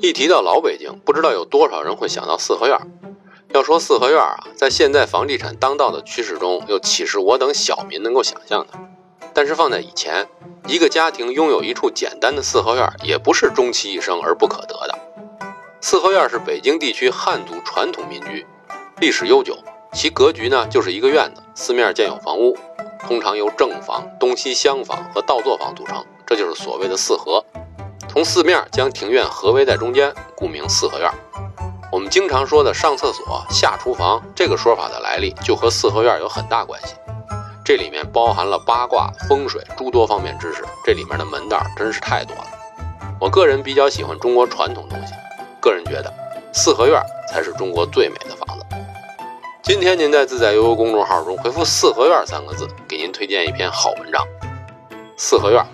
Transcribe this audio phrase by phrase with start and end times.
[0.00, 2.78] 一提到老北京，不知道有多少人会想到四合院。
[3.52, 8.74] 要说四合院啊，在现在房地产当道的趋势中，又岂是我等小民能够想象的？
[9.34, 10.28] 但是放在以前，
[10.68, 14.98] 一个家庭拥有一处简单的四合院，也不是终其一生而不可得的。
[15.80, 18.46] 四合院是北京地区汉族传统民居，
[19.00, 19.56] 历史悠久。
[19.92, 22.56] 其格局呢，就是一个院子，四面建有房屋，
[23.06, 27.42] 通常由正房、东西厢房和倒座房组成，这就是所谓的四合。
[28.18, 31.08] 从四面将庭院合围在中间，故名四合院。
[31.92, 36.96] 我们经常说的上厕所、下厨房这个说法的来历，就和四合院有很大关系。
[37.64, 42.46] 这里面包含了八卦、风水诸多方面知识，这里面的门道真是太多了。
[43.20, 45.14] 我个人比较喜欢中国传统东西，
[45.60, 46.12] 个人觉得
[46.52, 47.00] 四合院
[47.32, 48.66] 才是中国最美的房子。
[49.62, 54.26] 今天您在自在悠悠公众号中回复“四合院”三个字，给您推荐一篇好文章。
[55.16, 55.64] 四合院